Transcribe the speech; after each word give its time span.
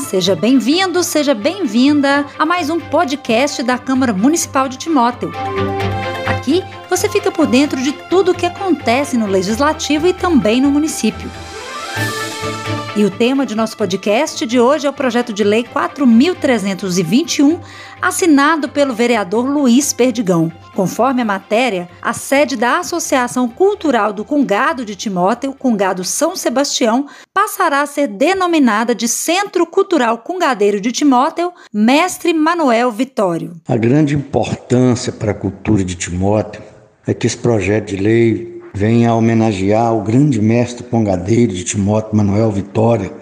seja 0.00 0.34
bem-vindo, 0.34 1.02
seja 1.04 1.34
bem-vinda 1.34 2.26
a 2.38 2.46
mais 2.46 2.70
um 2.70 2.80
podcast 2.80 3.62
da 3.62 3.78
Câmara 3.78 4.12
Municipal 4.12 4.68
de 4.68 4.78
Timóteo. 4.78 5.30
Aqui 6.26 6.64
você 6.88 7.08
fica 7.08 7.30
por 7.30 7.46
dentro 7.46 7.80
de 7.80 7.92
tudo 7.92 8.32
o 8.32 8.34
que 8.34 8.46
acontece 8.46 9.16
no 9.16 9.26
Legislativo 9.26 10.06
e 10.06 10.12
também 10.12 10.60
no 10.60 10.70
município. 10.70 11.30
E 13.00 13.04
o 13.06 13.10
tema 13.10 13.46
de 13.46 13.54
nosso 13.54 13.78
podcast 13.78 14.46
de 14.46 14.60
hoje 14.60 14.86
é 14.86 14.90
o 14.90 14.92
projeto 14.92 15.32
de 15.32 15.42
lei 15.42 15.64
4321, 15.64 17.58
assinado 17.98 18.68
pelo 18.68 18.92
vereador 18.92 19.48
Luiz 19.48 19.90
Perdigão. 19.90 20.52
Conforme 20.74 21.22
a 21.22 21.24
matéria, 21.24 21.88
a 22.02 22.12
sede 22.12 22.56
da 22.56 22.80
Associação 22.80 23.48
Cultural 23.48 24.12
do 24.12 24.22
Congado 24.22 24.84
de 24.84 24.94
Timóteo, 24.94 25.54
Congado 25.54 26.04
São 26.04 26.36
Sebastião, 26.36 27.06
passará 27.32 27.80
a 27.80 27.86
ser 27.86 28.06
denominada 28.06 28.94
de 28.94 29.08
Centro 29.08 29.64
Cultural 29.64 30.18
Congadeiro 30.18 30.78
de 30.78 30.92
Timóteo, 30.92 31.54
Mestre 31.72 32.34
Manuel 32.34 32.92
Vitório. 32.92 33.54
A 33.66 33.78
grande 33.78 34.14
importância 34.14 35.10
para 35.10 35.30
a 35.30 35.34
cultura 35.34 35.82
de 35.82 35.94
Timóteo 35.94 36.60
é 37.06 37.14
que 37.14 37.26
esse 37.26 37.38
projeto 37.38 37.86
de 37.86 37.96
lei 37.96 38.59
venha 38.72 39.14
homenagear 39.14 39.94
o 39.94 40.02
grande 40.02 40.40
mestre 40.40 40.84
congadeiro 40.84 41.52
de 41.52 41.64
Timóteo 41.64 42.16
Manuel 42.16 42.50
Vitória, 42.50 43.12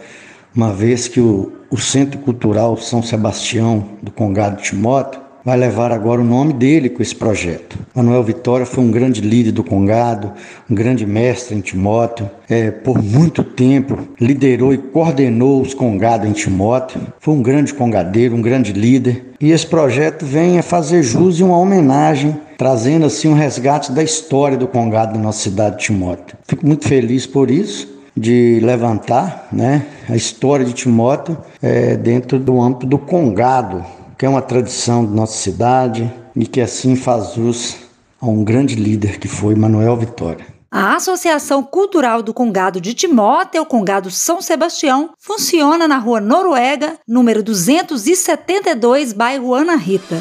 uma 0.55 0.73
vez 0.73 1.09
que 1.09 1.21
o, 1.21 1.53
o 1.71 1.77
Centro 1.79 2.19
Cultural 2.19 2.77
São 2.77 3.03
Sebastião 3.03 3.85
do 4.03 4.11
Congado 4.11 4.57
de 4.57 4.65
Timóteo 4.65 5.28
vai 5.49 5.57
levar 5.57 5.93
agora 5.93 6.21
o 6.21 6.25
nome 6.25 6.53
dele 6.53 6.91
com 6.91 7.01
esse 7.01 7.15
projeto. 7.15 7.79
Manuel 7.95 8.23
Vitória 8.23 8.67
foi 8.67 8.85
um 8.85 8.91
grande 8.91 9.23
líder 9.23 9.51
do 9.51 9.65
Congado, 9.65 10.31
um 10.71 10.75
grande 10.75 11.07
mestre 11.07 11.57
em 11.57 11.63
Timóteo. 11.63 12.29
É, 12.47 12.71
por 12.71 13.03
muito 13.03 13.43
tempo 13.43 13.99
liderou 14.21 14.75
e 14.75 14.77
coordenou 14.77 15.63
os 15.63 15.73
Congados 15.73 16.29
em 16.29 16.33
Timóteo. 16.33 17.01
Foi 17.19 17.33
um 17.33 17.41
grande 17.41 17.73
congadeiro, 17.73 18.35
um 18.35 18.43
grande 18.43 18.75
líder. 18.75 19.25
E 19.41 19.51
esse 19.51 19.67
projeto 19.67 20.27
vem 20.27 20.59
a 20.59 20.63
fazer 20.63 21.03
jus 21.03 21.41
e 21.41 21.43
uma 21.43 21.59
homenagem, 21.59 22.39
trazendo 22.59 23.07
assim 23.07 23.29
um 23.29 23.35
resgate 23.35 23.91
da 23.91 24.03
história 24.03 24.59
do 24.59 24.69
Congado 24.69 25.15
da 25.15 25.19
nossa 25.19 25.41
cidade 25.41 25.79
de 25.79 25.85
Timóteo. 25.85 26.37
Fico 26.47 26.67
muito 26.67 26.87
feliz 26.87 27.27
por 27.27 27.51
isso 27.51 27.89
de 28.15 28.61
levantar 28.63 29.49
né, 29.51 29.87
a 30.11 30.15
história 30.17 30.67
de 30.67 30.75
Timóteo 30.75 31.39
é, 31.63 31.97
dentro 31.97 32.39
do 32.39 32.61
âmbito 32.61 32.85
do 32.85 32.99
Congado, 32.99 33.83
que 34.19 34.27
é 34.27 34.29
uma 34.29 34.43
tradição 34.43 35.05
da 35.05 35.13
nossa 35.13 35.39
cidade 35.39 36.13
e 36.35 36.45
que 36.45 36.61
assim 36.61 36.97
faz 36.97 37.35
jus 37.35 37.77
a 38.21 38.27
um 38.27 38.43
grande 38.43 38.75
líder 38.75 39.21
que 39.21 39.29
foi 39.29 39.55
Manuel 39.55 39.97
Vitória. 39.97 40.45
A 40.71 40.97
Associação 40.97 41.63
Cultural 41.63 42.21
do 42.21 42.35
Congado 42.35 42.81
de 42.81 42.93
Timóteo, 42.93 43.65
Congado 43.65 44.11
São 44.11 44.43
Sebastião, 44.43 45.11
funciona 45.19 45.87
na 45.87 45.97
Rua 45.97 46.21
Noruega, 46.21 46.99
número 47.07 47.43
272, 47.43 49.13
bairro 49.13 49.55
Ana 49.55 49.77
Rita. 49.77 50.21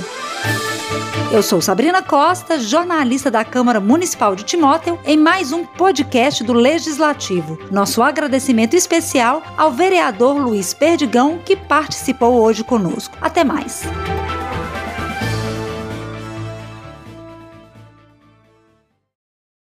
Eu 1.30 1.44
sou 1.44 1.62
Sabrina 1.62 2.02
Costa, 2.02 2.58
jornalista 2.58 3.30
da 3.30 3.44
Câmara 3.44 3.82
Municipal 3.82 4.34
de 4.34 4.44
Timóteo, 4.44 4.98
em 5.06 5.18
mais 5.18 5.52
um 5.52 5.66
podcast 5.66 6.42
do 6.42 6.54
Legislativo. 6.54 7.60
Nosso 7.70 8.02
agradecimento 8.02 8.76
especial 8.76 9.44
ao 9.58 9.72
vereador 9.72 10.38
Luiz 10.38 10.74
Perdigão, 10.74 11.38
que 11.44 11.58
participou 11.58 12.42
hoje 12.42 12.64
conosco. 12.64 13.18
Até 13.20 13.44
mais. 13.44 13.84